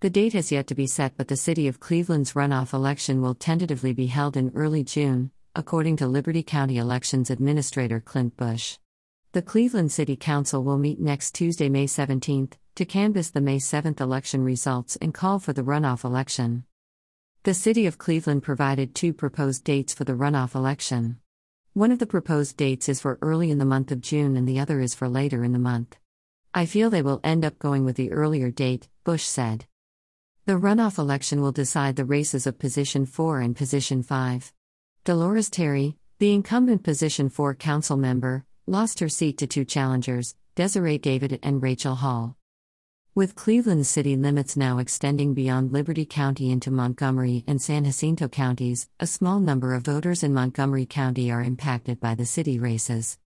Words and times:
The 0.00 0.10
date 0.10 0.32
has 0.34 0.52
yet 0.52 0.68
to 0.68 0.76
be 0.76 0.86
set, 0.86 1.16
but 1.16 1.26
the 1.26 1.36
City 1.36 1.66
of 1.66 1.80
Cleveland's 1.80 2.34
runoff 2.34 2.72
election 2.72 3.20
will 3.20 3.34
tentatively 3.34 3.92
be 3.92 4.06
held 4.06 4.36
in 4.36 4.52
early 4.54 4.84
June, 4.84 5.32
according 5.56 5.96
to 5.96 6.06
Liberty 6.06 6.44
County 6.44 6.76
Elections 6.76 7.30
Administrator 7.30 7.98
Clint 7.98 8.36
Bush. 8.36 8.78
The 9.32 9.42
Cleveland 9.42 9.90
City 9.90 10.14
Council 10.14 10.62
will 10.62 10.78
meet 10.78 11.00
next 11.00 11.34
Tuesday, 11.34 11.68
May 11.68 11.86
17th, 11.86 12.52
to 12.76 12.84
canvass 12.84 13.30
the 13.30 13.40
May 13.40 13.58
7 13.58 13.96
election 13.98 14.44
results 14.44 14.94
and 15.02 15.12
call 15.12 15.40
for 15.40 15.52
the 15.52 15.64
runoff 15.64 16.04
election. 16.04 16.62
The 17.42 17.52
City 17.52 17.84
of 17.84 17.98
Cleveland 17.98 18.44
provided 18.44 18.94
two 18.94 19.12
proposed 19.12 19.64
dates 19.64 19.92
for 19.92 20.04
the 20.04 20.12
runoff 20.12 20.54
election. 20.54 21.18
One 21.72 21.90
of 21.90 21.98
the 21.98 22.06
proposed 22.06 22.56
dates 22.56 22.88
is 22.88 23.00
for 23.00 23.18
early 23.20 23.50
in 23.50 23.58
the 23.58 23.64
month 23.64 23.90
of 23.90 24.00
June 24.00 24.36
and 24.36 24.46
the 24.46 24.60
other 24.60 24.78
is 24.78 24.94
for 24.94 25.08
later 25.08 25.42
in 25.42 25.50
the 25.50 25.58
month. 25.58 25.96
I 26.54 26.66
feel 26.66 26.88
they 26.88 27.02
will 27.02 27.20
end 27.24 27.44
up 27.44 27.58
going 27.58 27.84
with 27.84 27.96
the 27.96 28.12
earlier 28.12 28.52
date, 28.52 28.88
Bush 29.02 29.24
said. 29.24 29.66
The 30.48 30.54
runoff 30.54 30.96
election 30.96 31.42
will 31.42 31.52
decide 31.52 31.96
the 31.96 32.06
races 32.06 32.46
of 32.46 32.58
Position 32.58 33.04
4 33.04 33.40
and 33.42 33.54
Position 33.54 34.02
5. 34.02 34.50
Dolores 35.04 35.50
Terry, 35.50 35.98
the 36.20 36.32
incumbent 36.32 36.82
Position 36.82 37.28
4 37.28 37.54
council 37.54 37.98
member, 37.98 38.46
lost 38.66 39.00
her 39.00 39.10
seat 39.10 39.36
to 39.36 39.46
two 39.46 39.66
challengers, 39.66 40.36
Desiree 40.54 40.96
David 40.96 41.38
and 41.42 41.62
Rachel 41.62 41.96
Hall. 41.96 42.34
With 43.14 43.34
Cleveland 43.34 43.86
city 43.86 44.16
limits 44.16 44.56
now 44.56 44.78
extending 44.78 45.34
beyond 45.34 45.70
Liberty 45.70 46.06
County 46.06 46.50
into 46.50 46.70
Montgomery 46.70 47.44
and 47.46 47.60
San 47.60 47.84
Jacinto 47.84 48.26
counties, 48.26 48.88
a 48.98 49.06
small 49.06 49.40
number 49.40 49.74
of 49.74 49.82
voters 49.84 50.22
in 50.22 50.32
Montgomery 50.32 50.86
County 50.86 51.30
are 51.30 51.42
impacted 51.42 52.00
by 52.00 52.14
the 52.14 52.24
city 52.24 52.58
races. 52.58 53.18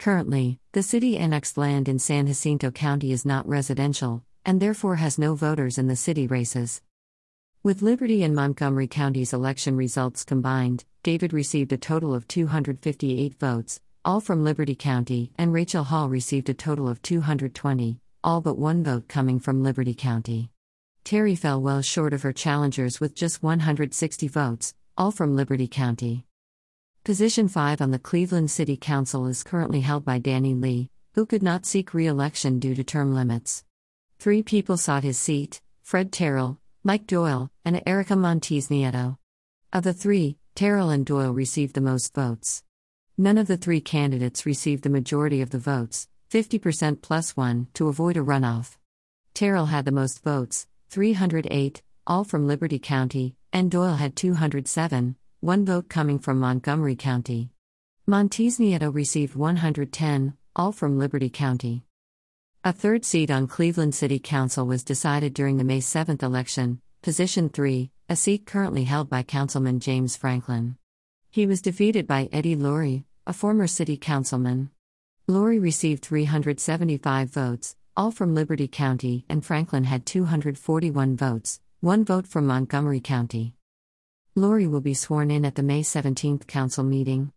Currently, 0.00 0.58
the 0.72 0.82
city 0.82 1.18
annexed 1.18 1.56
land 1.56 1.88
in 1.88 2.00
San 2.00 2.26
Jacinto 2.26 2.72
County 2.72 3.12
is 3.12 3.24
not 3.24 3.46
residential, 3.46 4.24
and 4.44 4.60
therefore 4.60 4.96
has 4.96 5.18
no 5.18 5.34
voters 5.34 5.78
in 5.78 5.88
the 5.88 5.96
city 5.96 6.26
races. 6.26 6.82
With 7.62 7.82
Liberty 7.82 8.22
and 8.22 8.34
Montgomery 8.34 8.86
counties' 8.86 9.32
election 9.32 9.76
results 9.76 10.22
combined, 10.22 10.84
David 11.02 11.32
received 11.32 11.72
a 11.72 11.78
total 11.78 12.14
of 12.14 12.28
258 12.28 13.38
votes, 13.40 13.80
all 14.04 14.20
from 14.20 14.44
Liberty 14.44 14.74
County, 14.74 15.32
and 15.38 15.52
Rachel 15.52 15.84
Hall 15.84 16.08
received 16.10 16.48
a 16.50 16.54
total 16.54 16.88
of 16.88 17.00
220, 17.00 17.98
all 18.22 18.40
but 18.42 18.58
one 18.58 18.84
vote 18.84 19.08
coming 19.08 19.40
from 19.40 19.62
Liberty 19.62 19.94
County. 19.94 20.50
Terry 21.04 21.34
fell 21.34 21.60
well 21.60 21.80
short 21.80 22.12
of 22.12 22.22
her 22.22 22.32
challengers 22.32 23.00
with 23.00 23.14
just 23.14 23.42
160 23.42 24.28
votes, 24.28 24.74
all 24.96 25.10
from 25.10 25.34
Liberty 25.34 25.66
County. 25.66 26.26
Position 27.02 27.48
5 27.48 27.80
on 27.80 27.90
the 27.90 27.98
Cleveland 27.98 28.50
City 28.50 28.76
Council 28.76 29.26
is 29.26 29.42
currently 29.42 29.80
held 29.80 30.04
by 30.04 30.18
Danny 30.18 30.54
Lee, 30.54 30.90
who 31.14 31.24
could 31.24 31.42
not 31.42 31.64
seek 31.64 31.94
re 31.94 32.06
election 32.06 32.58
due 32.58 32.74
to 32.74 32.84
term 32.84 33.14
limits. 33.14 33.63
Three 34.24 34.42
people 34.42 34.78
sought 34.78 35.04
his 35.04 35.18
seat 35.18 35.60
Fred 35.82 36.10
Terrell, 36.10 36.58
Mike 36.82 37.06
Doyle, 37.06 37.50
and 37.62 37.82
Erica 37.84 38.16
Montes 38.16 38.68
Nieto. 38.68 39.18
Of 39.70 39.82
the 39.82 39.92
three, 39.92 40.38
Terrell 40.54 40.88
and 40.88 41.04
Doyle 41.04 41.34
received 41.34 41.74
the 41.74 41.82
most 41.82 42.14
votes. 42.14 42.64
None 43.18 43.36
of 43.36 43.48
the 43.48 43.58
three 43.58 43.82
candidates 43.82 44.46
received 44.46 44.82
the 44.82 44.88
majority 44.88 45.42
of 45.42 45.50
the 45.50 45.58
votes, 45.58 46.08
50% 46.30 47.02
plus 47.02 47.36
one, 47.36 47.66
to 47.74 47.88
avoid 47.88 48.16
a 48.16 48.20
runoff. 48.20 48.78
Terrell 49.34 49.66
had 49.66 49.84
the 49.84 49.92
most 49.92 50.24
votes, 50.24 50.68
308, 50.88 51.82
all 52.06 52.24
from 52.24 52.46
Liberty 52.46 52.78
County, 52.78 53.36
and 53.52 53.70
Doyle 53.70 53.96
had 53.96 54.16
207, 54.16 55.16
one 55.40 55.66
vote 55.66 55.90
coming 55.90 56.18
from 56.18 56.40
Montgomery 56.40 56.96
County. 56.96 57.50
Montes 58.06 58.58
Nieto 58.58 58.90
received 58.90 59.34
110, 59.34 60.32
all 60.56 60.72
from 60.72 60.98
Liberty 60.98 61.28
County. 61.28 61.84
A 62.66 62.72
third 62.72 63.04
seat 63.04 63.30
on 63.30 63.46
Cleveland 63.46 63.94
City 63.94 64.18
Council 64.18 64.66
was 64.66 64.82
decided 64.82 65.34
during 65.34 65.58
the 65.58 65.64
May 65.64 65.80
7th 65.80 66.22
election, 66.22 66.80
position 67.02 67.50
3, 67.50 67.90
a 68.08 68.16
seat 68.16 68.46
currently 68.46 68.84
held 68.84 69.10
by 69.10 69.22
Councilman 69.22 69.80
James 69.80 70.16
Franklin. 70.16 70.78
He 71.30 71.44
was 71.44 71.60
defeated 71.60 72.06
by 72.06 72.30
Eddie 72.32 72.56
Laurie, 72.56 73.04
a 73.26 73.34
former 73.34 73.66
city 73.66 73.98
councilman. 73.98 74.70
Laurie 75.28 75.58
received 75.58 76.02
375 76.06 77.28
votes, 77.28 77.76
all 77.98 78.10
from 78.10 78.34
Liberty 78.34 78.66
County, 78.66 79.26
and 79.28 79.44
Franklin 79.44 79.84
had 79.84 80.06
241 80.06 81.18
votes, 81.18 81.60
one 81.80 82.02
vote 82.02 82.26
from 82.26 82.46
Montgomery 82.46 83.00
County. 83.00 83.52
Laurie 84.34 84.66
will 84.66 84.80
be 84.80 84.94
sworn 84.94 85.30
in 85.30 85.44
at 85.44 85.56
the 85.56 85.62
May 85.62 85.82
17th 85.82 86.46
council 86.46 86.82
meeting. 86.82 87.30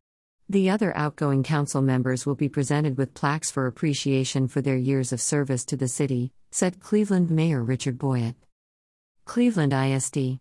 The 0.50 0.70
other 0.70 0.96
outgoing 0.96 1.44
council 1.44 1.82
members 1.82 2.26
will 2.26 2.36
be 2.36 2.48
presented 2.48 2.98
with 2.98 3.14
plaques 3.14 3.52
for 3.52 3.68
appreciation 3.68 4.48
for 4.48 4.62
their 4.62 4.78
years 4.78 5.12
of 5.12 5.20
service 5.20 5.66
to 5.66 5.76
the 5.76 5.90
city, 5.90 6.32
said 6.52 6.80
Cleveland 6.80 7.30
Mayor 7.30 7.62
Richard 7.62 7.98
Boyett. 7.98 8.36
Cleveland 9.26 9.74
ISD 9.74 10.40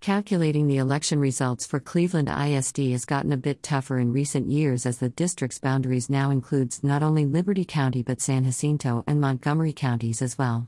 Calculating 0.00 0.66
the 0.66 0.78
election 0.78 1.20
results 1.20 1.64
for 1.64 1.78
Cleveland 1.78 2.28
ISD 2.28 2.78
has 2.90 3.04
gotten 3.04 3.30
a 3.30 3.36
bit 3.36 3.62
tougher 3.62 4.00
in 4.00 4.12
recent 4.12 4.50
years 4.50 4.84
as 4.84 4.98
the 4.98 5.10
district's 5.10 5.60
boundaries 5.60 6.10
now 6.10 6.30
includes 6.30 6.82
not 6.82 7.04
only 7.04 7.24
Liberty 7.24 7.64
County 7.64 8.02
but 8.02 8.20
San 8.20 8.42
Jacinto 8.42 9.04
and 9.06 9.20
Montgomery 9.20 9.72
counties 9.72 10.22
as 10.22 10.38
well. 10.38 10.66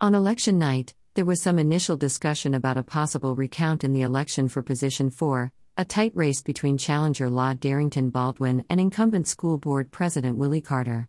On 0.00 0.14
election 0.14 0.60
night, 0.60 0.94
there 1.14 1.24
was 1.24 1.42
some 1.42 1.58
initial 1.58 1.96
discussion 1.96 2.54
about 2.54 2.76
a 2.76 2.84
possible 2.84 3.34
recount 3.34 3.82
in 3.82 3.92
the 3.92 4.02
election 4.02 4.46
for 4.46 4.62
position 4.62 5.10
4, 5.10 5.50
a 5.78 5.84
tight 5.84 6.12
race 6.14 6.40
between 6.40 6.78
challenger 6.78 7.28
Law 7.28 7.52
Darrington 7.52 8.08
Baldwin 8.08 8.64
and 8.70 8.80
incumbent 8.80 9.28
school 9.28 9.58
board 9.58 9.90
president 9.90 10.38
Willie 10.38 10.62
Carter. 10.62 11.06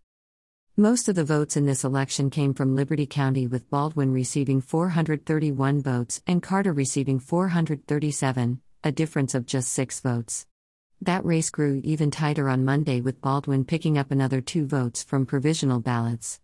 Most 0.76 1.08
of 1.08 1.16
the 1.16 1.24
votes 1.24 1.56
in 1.56 1.66
this 1.66 1.86
election 1.86 2.30
came 2.30 2.54
from 2.54 2.76
Liberty 2.76 3.06
County, 3.06 3.48
with 3.48 3.70
Baldwin 3.70 4.12
receiving 4.12 4.60
431 4.60 5.82
votes 5.82 6.22
and 6.28 6.44
Carter 6.44 6.74
receiving 6.74 7.18
437, 7.18 8.60
a 8.84 8.92
difference 8.92 9.34
of 9.34 9.46
just 9.46 9.72
six 9.72 10.02
votes. 10.02 10.46
That 11.02 11.24
race 11.24 11.50
grew 11.50 11.80
even 11.86 12.12
tighter 12.12 12.50
on 12.50 12.66
Monday, 12.66 13.00
with 13.00 13.22
Baldwin 13.22 13.64
picking 13.64 13.98
up 13.98 14.12
another 14.12 14.42
two 14.42 14.66
votes 14.66 15.02
from 15.02 15.26
provisional 15.26 15.80
ballots. 15.80 16.42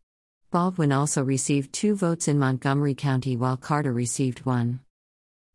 Baldwin 0.50 0.94
also 0.94 1.24
received 1.24 1.74
two 1.74 1.94
votes 1.94 2.30
in 2.30 2.40
Montgomery 2.40 2.96
County, 2.96 3.36
while 3.36 3.58
Carter 3.58 3.92
received 3.92 4.46
one. 4.46 4.80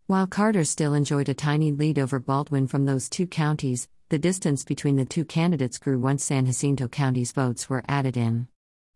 While 0.09 0.27
Carter 0.27 0.65
still 0.65 0.95
enjoyed 0.95 1.29
a 1.29 1.35
tiny 1.35 1.71
lead 1.71 1.99
over 1.99 2.19
Baldwin 2.19 2.67
from 2.67 2.87
those 2.87 3.11
two 3.11 3.27
counties, 3.27 3.91
the 4.09 4.19
distance 4.19 4.65
between 4.65 4.97
the 4.97 5.05
two 5.05 5.27
candidates 5.27 5.77
grew 5.77 5.99
once 5.99 6.25
San 6.25 6.47
Jacinto 6.47 6.89
County's 6.89 7.33
votes 7.33 7.69
were 7.69 7.85
added 7.87 8.17
in. 8.17 8.49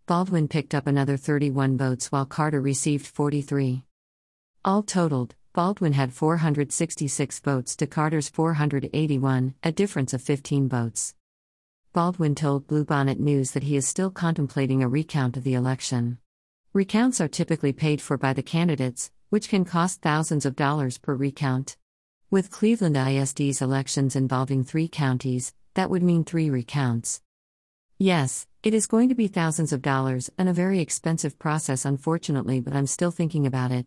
Baldwin 0.06 0.49
picked 0.49 0.75
up 0.75 0.87
another 0.87 1.19
31 1.19 1.77
votes 1.77 2.11
while 2.11 2.25
Carter 2.25 2.62
received 2.62 3.06
43. 3.06 3.84
All 4.65 4.83
totaled, 4.83 5.34
Baldwin 5.53 5.93
had 5.93 6.15
466 6.15 7.41
votes 7.41 7.77
to 7.77 7.87
Carter's 7.87 8.31
481, 8.31 9.55
a 9.62 9.71
difference 9.71 10.15
of 10.15 10.23
15 10.23 10.67
votes. 10.67 11.15
Baldwin 11.93 12.34
told 12.34 12.67
Bluebonnet 12.67 13.21
News 13.21 13.50
that 13.50 13.65
he 13.65 13.77
is 13.77 13.87
still 13.87 14.11
contemplating 14.11 14.83
a 14.83 14.89
recount 14.89 15.37
of 15.37 15.44
the 15.44 15.53
election. 15.53 16.17
Recounts 16.73 17.21
are 17.21 17.29
typically 17.29 17.75
paid 17.75 18.00
for 18.00 18.17
by 18.17 18.33
the 18.33 18.43
candidates, 18.43 19.11
which 19.32 19.48
can 19.48 19.65
cost 19.65 20.03
thousands 20.03 20.44
of 20.44 20.54
dollars 20.54 20.98
per 20.98 21.15
recount. 21.15 21.78
With 22.31 22.50
Cleveland 22.50 22.98
ISD's 22.98 23.62
elections 23.62 24.15
involving 24.15 24.62
three 24.62 24.88
counties, 24.88 25.54
that 25.72 25.88
would 25.88 26.03
mean 26.03 26.22
three 26.22 26.50
recounts. 26.50 27.22
Yes, 27.97 28.47
it 28.62 28.75
is 28.75 28.87
going 28.87 29.09
to 29.09 29.15
be 29.15 29.28
thousands 29.28 29.72
of 29.72 29.81
dollars 29.81 30.28
and 30.37 30.50
a 30.50 30.53
very 30.53 30.81
expensive 30.81 31.38
process, 31.38 31.87
unfortunately, 31.87 32.60
but 32.60 32.75
I'm 32.75 32.87
still 32.87 33.10
thinking 33.10 33.47
about 33.47 33.72
it. 33.72 33.87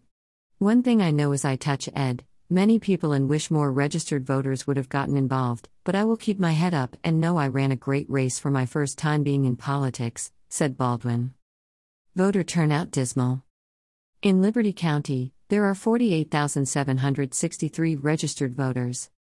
One 0.58 0.82
thing 0.82 1.00
I 1.00 1.12
know 1.12 1.32
is 1.32 1.46
I 1.46 1.58
touch 1.58 1.90
Ed. 1.96 2.24
Many 2.50 2.80
people 2.80 3.14
and 3.14 3.30
wish 3.30 3.52
more 3.52 3.72
registered 3.72 4.26
voters 4.26 4.66
would 4.66 4.78
have 4.78 4.90
gotten 4.90 5.16
involved, 5.16 5.70
but 5.84 5.94
I 5.94 6.06
will 6.06 6.18
keep 6.18 6.40
my 6.40 6.54
head 6.54 6.74
up 6.74 6.98
and 7.04 7.22
know 7.22 7.38
I 7.38 7.50
ran 7.50 7.72
a 7.72 7.76
great 7.76 8.10
race 8.10 8.40
for 8.40 8.50
my 8.50 8.66
first 8.66 8.98
time 8.98 9.22
being 9.22 9.46
in 9.46 9.58
politics, 9.58 10.32
said 10.50 10.76
Baldwin. 10.76 11.36
Voter 12.16 12.44
turnout 12.44 12.90
dismal. 12.90 13.44
In 14.24 14.42
Liberty 14.42 14.74
County, 14.74 15.35
there 15.48 15.66
are 15.66 15.76
48,763 15.76 17.96
registered 17.98 18.56
voters. 18.56 19.12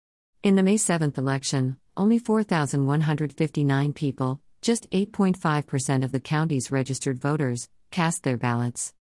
In 0.43 0.57
the 0.57 0.63
May 0.63 0.77
7th 0.77 1.19
election, 1.19 1.77
only 1.99 2.19
4,159 2.19 3.93
people, 3.93 4.41
just 4.63 4.91
8.5% 4.91 6.03
of 6.03 6.13
the 6.13 6.21
county's 6.21 6.73
registered 6.73 7.21
voters, 7.21 7.69
cast 7.91 8.23
their 8.23 8.39
ballots. 8.39 8.95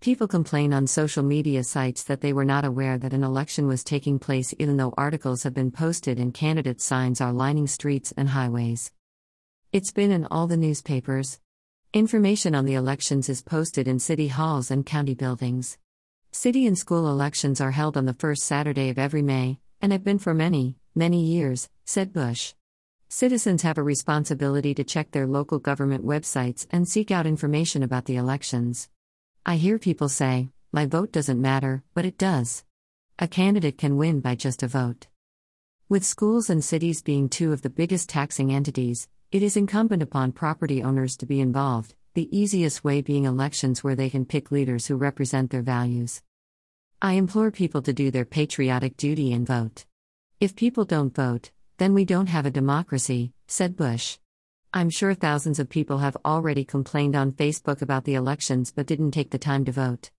People 0.00 0.28
complain 0.28 0.72
on 0.72 0.86
social 0.86 1.24
media 1.24 1.64
sites 1.64 2.04
that 2.04 2.20
they 2.20 2.32
were 2.32 2.44
not 2.44 2.64
aware 2.64 2.98
that 2.98 3.12
an 3.12 3.24
election 3.24 3.66
was 3.66 3.82
taking 3.82 4.20
place 4.20 4.54
even 4.60 4.76
though 4.76 4.94
articles 4.96 5.42
have 5.42 5.54
been 5.54 5.72
posted 5.72 6.20
and 6.20 6.32
candidate 6.32 6.80
signs 6.80 7.20
are 7.20 7.32
lining 7.32 7.66
streets 7.66 8.14
and 8.16 8.28
highways. 8.28 8.92
It's 9.72 9.90
been 9.90 10.12
in 10.12 10.26
all 10.26 10.46
the 10.46 10.56
newspapers. 10.56 11.40
Information 11.92 12.54
on 12.54 12.64
the 12.64 12.74
elections 12.74 13.28
is 13.28 13.42
posted 13.42 13.88
in 13.88 13.98
city 13.98 14.28
halls 14.28 14.70
and 14.70 14.86
county 14.86 15.14
buildings. 15.14 15.78
City 16.34 16.66
and 16.66 16.76
school 16.76 17.08
elections 17.08 17.60
are 17.60 17.70
held 17.70 17.96
on 17.96 18.06
the 18.06 18.12
first 18.12 18.42
Saturday 18.42 18.88
of 18.88 18.98
every 18.98 19.22
May, 19.22 19.60
and 19.80 19.92
have 19.92 20.02
been 20.02 20.18
for 20.18 20.34
many, 20.34 20.76
many 20.92 21.24
years, 21.24 21.70
said 21.84 22.12
Bush. 22.12 22.54
Citizens 23.08 23.62
have 23.62 23.78
a 23.78 23.84
responsibility 23.84 24.74
to 24.74 24.82
check 24.82 25.12
their 25.12 25.28
local 25.28 25.60
government 25.60 26.04
websites 26.04 26.66
and 26.70 26.88
seek 26.88 27.12
out 27.12 27.24
information 27.24 27.84
about 27.84 28.06
the 28.06 28.16
elections. 28.16 28.88
I 29.46 29.54
hear 29.54 29.78
people 29.78 30.08
say, 30.08 30.48
My 30.72 30.86
vote 30.86 31.12
doesn't 31.12 31.40
matter, 31.40 31.84
but 31.94 32.04
it 32.04 32.18
does. 32.18 32.64
A 33.20 33.28
candidate 33.28 33.78
can 33.78 33.96
win 33.96 34.18
by 34.18 34.34
just 34.34 34.64
a 34.64 34.66
vote. 34.66 35.06
With 35.88 36.04
schools 36.04 36.50
and 36.50 36.64
cities 36.64 37.00
being 37.00 37.28
two 37.28 37.52
of 37.52 37.62
the 37.62 37.70
biggest 37.70 38.08
taxing 38.08 38.52
entities, 38.52 39.06
it 39.30 39.44
is 39.44 39.56
incumbent 39.56 40.02
upon 40.02 40.32
property 40.32 40.82
owners 40.82 41.16
to 41.18 41.26
be 41.26 41.40
involved, 41.40 41.94
the 42.14 42.36
easiest 42.36 42.84
way 42.84 43.02
being 43.02 43.24
elections 43.24 43.82
where 43.82 43.96
they 43.96 44.08
can 44.08 44.24
pick 44.24 44.52
leaders 44.52 44.86
who 44.86 44.94
represent 44.94 45.50
their 45.50 45.62
values. 45.62 46.22
I 47.02 47.14
implore 47.14 47.50
people 47.50 47.82
to 47.82 47.92
do 47.92 48.12
their 48.12 48.24
patriotic 48.24 48.96
duty 48.96 49.32
and 49.32 49.44
vote. 49.44 49.84
If 50.38 50.54
people 50.54 50.84
don't 50.84 51.14
vote, 51.14 51.50
then 51.78 51.92
we 51.92 52.04
don't 52.04 52.28
have 52.28 52.46
a 52.46 52.52
democracy, 52.52 53.32
said 53.48 53.76
Bush. 53.76 54.18
I'm 54.72 54.90
sure 54.90 55.14
thousands 55.14 55.58
of 55.58 55.68
people 55.68 55.98
have 55.98 56.16
already 56.24 56.64
complained 56.64 57.16
on 57.16 57.32
Facebook 57.32 57.82
about 57.82 58.04
the 58.04 58.14
elections 58.14 58.70
but 58.70 58.86
didn't 58.86 59.10
take 59.10 59.30
the 59.30 59.38
time 59.38 59.64
to 59.64 59.72
vote. 59.72 60.10